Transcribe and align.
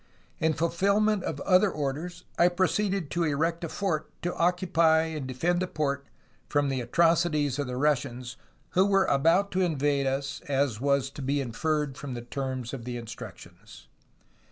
In 0.39 0.53
fulfilment 0.53 1.23
of 1.25 1.39
other 1.41 1.69
orders, 1.69 2.23
I 2.35 2.47
proceeded 2.47 3.11
to 3.11 3.23
erect 3.23 3.63
a 3.63 3.69
fort 3.69 4.09
to 4.23 4.33
occupy 4.33 5.03
and 5.03 5.27
defend 5.27 5.61
the 5.61 5.67
port 5.67 6.07
from 6.49 6.69
the 6.69 6.81
atrocities 6.81 7.59
of 7.59 7.67
the 7.67 7.77
Russians, 7.77 8.35
who 8.71 8.87
were 8.87 9.05
about 9.05 9.51
to 9.51 9.61
invade 9.61 10.07
us, 10.07 10.41
as 10.49 10.81
was 10.81 11.11
to 11.11 11.21
be 11.21 11.39
inferred 11.39 11.99
from 11.99 12.15
the 12.15 12.21
terms 12.23 12.73
of 12.73 12.83
the 12.83 12.97
instructions. 12.97 13.89